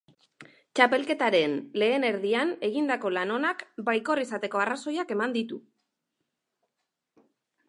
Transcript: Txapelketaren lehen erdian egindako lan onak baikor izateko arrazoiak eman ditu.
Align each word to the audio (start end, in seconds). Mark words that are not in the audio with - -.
Txapelketaren 0.77 1.53
lehen 1.81 2.07
erdian 2.09 2.55
egindako 2.69 3.13
lan 3.19 3.35
onak 3.37 3.63
baikor 3.91 4.25
izateko 4.27 4.65
arrazoiak 4.67 5.15
eman 5.19 5.41
ditu. 5.41 5.65